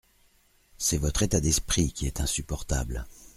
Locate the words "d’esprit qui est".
1.39-2.21